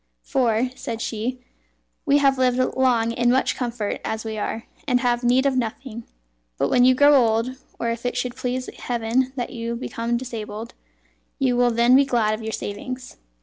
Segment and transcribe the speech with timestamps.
[0.23, 1.37] "For," said she,
[2.07, 6.05] "we have lived long in much comfort as we are, and have need of nothing;
[6.57, 10.73] but when you grow old, or if it should please Heaven that you become disabled,
[11.37, 13.17] you will then be glad of your savings."